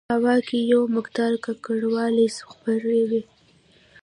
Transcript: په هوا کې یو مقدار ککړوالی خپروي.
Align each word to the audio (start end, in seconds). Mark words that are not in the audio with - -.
په 0.09 0.15
هوا 0.19 0.35
کې 0.47 0.57
یو 0.71 0.81
مقدار 0.95 1.31
ککړوالی 1.45 2.27
خپروي. 2.49 3.21